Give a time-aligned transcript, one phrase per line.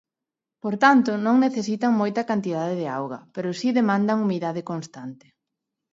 [0.63, 5.27] Por tanto, non necesitan moita cantidade de auga, pero si demandan humidade constante.